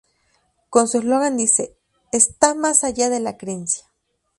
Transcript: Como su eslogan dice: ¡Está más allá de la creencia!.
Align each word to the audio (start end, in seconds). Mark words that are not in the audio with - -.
Como 0.71 0.87
su 0.87 0.97
eslogan 0.97 1.37
dice: 1.37 1.77
¡Está 2.11 2.55
más 2.55 2.83
allá 2.83 3.09
de 3.11 3.19
la 3.19 3.37
creencia!. 3.37 3.83